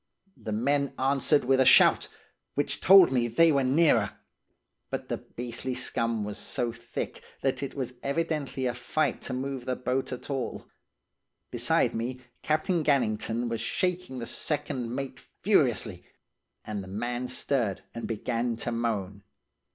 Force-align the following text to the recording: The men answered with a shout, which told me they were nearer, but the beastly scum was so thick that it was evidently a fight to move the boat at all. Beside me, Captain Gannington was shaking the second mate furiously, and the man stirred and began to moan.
The 0.35 0.51
men 0.51 0.95
answered 0.97 1.45
with 1.45 1.59
a 1.59 1.63
shout, 1.65 2.07
which 2.55 2.81
told 2.81 3.11
me 3.11 3.27
they 3.27 3.51
were 3.51 3.63
nearer, 3.63 4.17
but 4.89 5.09
the 5.09 5.17
beastly 5.17 5.75
scum 5.75 6.23
was 6.23 6.39
so 6.39 6.71
thick 6.71 7.21
that 7.43 7.61
it 7.61 7.75
was 7.75 7.93
evidently 8.01 8.65
a 8.65 8.73
fight 8.73 9.21
to 9.21 9.33
move 9.33 9.65
the 9.65 9.75
boat 9.75 10.11
at 10.11 10.31
all. 10.31 10.67
Beside 11.51 11.93
me, 11.93 12.19
Captain 12.41 12.83
Gannington 12.83 13.47
was 13.47 13.61
shaking 13.61 14.17
the 14.17 14.25
second 14.25 14.95
mate 14.95 15.19
furiously, 15.43 16.03
and 16.65 16.83
the 16.83 16.87
man 16.87 17.27
stirred 17.27 17.83
and 17.93 18.07
began 18.07 18.55
to 18.55 18.71
moan. 18.71 19.21